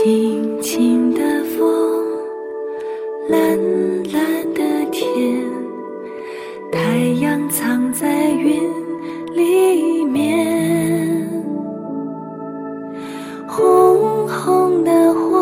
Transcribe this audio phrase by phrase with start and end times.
[0.00, 1.68] 轻轻的风，
[3.28, 3.58] 蓝
[4.12, 5.44] 蓝的天，
[6.70, 8.62] 太阳藏在云
[9.32, 11.28] 里面，
[13.48, 15.40] 红红的花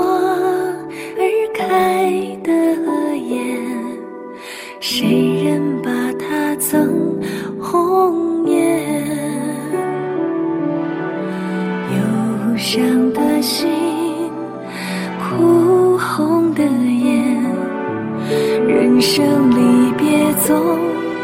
[1.18, 1.20] 儿
[1.52, 2.08] 开
[2.42, 2.50] 得
[3.28, 3.62] 艳，
[4.80, 7.20] 谁人把它赠
[7.60, 8.80] 红颜？
[11.92, 13.68] 忧伤的心，
[16.56, 17.44] 的眼，
[18.66, 20.56] 人生离别总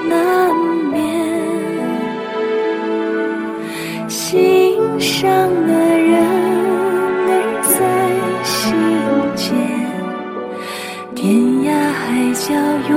[0.06, 0.54] 难
[0.92, 1.00] 免。
[4.08, 5.26] 心上
[5.66, 6.22] 的人
[7.28, 7.30] 儿
[7.64, 7.74] 在
[8.44, 8.76] 心
[9.34, 9.56] 间，
[11.14, 11.24] 天
[11.64, 12.00] 涯海
[12.34, 12.52] 角
[12.90, 12.94] 永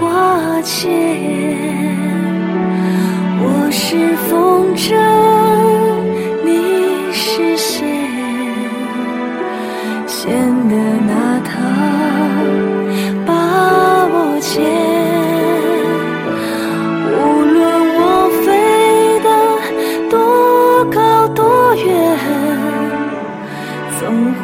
[0.00, 0.02] 挂
[0.62, 0.72] 牵。
[3.44, 4.30] 我是风
[4.74, 4.96] 筝，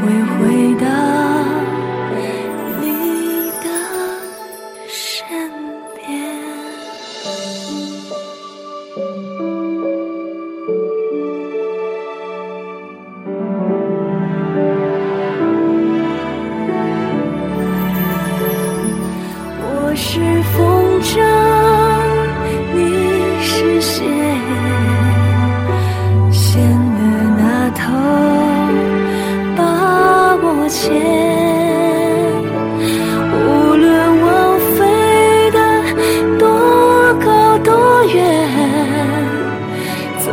[0.01, 1.08] 会回答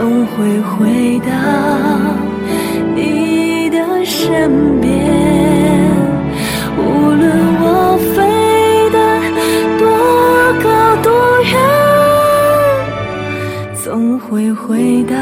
[0.08, 1.32] 总会回到
[2.94, 4.94] 你的身边。
[6.78, 7.26] 无论
[7.60, 8.22] 我飞
[8.92, 8.98] 得
[9.80, 9.84] 多
[10.62, 10.70] 高
[11.02, 11.10] 多
[11.42, 11.54] 远，
[13.74, 15.16] 总会回到